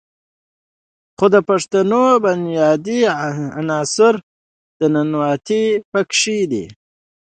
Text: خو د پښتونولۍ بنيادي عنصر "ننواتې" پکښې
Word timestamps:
خو 1.17 1.25
د 1.33 1.35
پښتونولۍ 1.49 2.21
بنيادي 2.23 2.99
عنصر 3.59 4.13
"ننواتې" 4.93 5.63
پکښې 5.91 6.39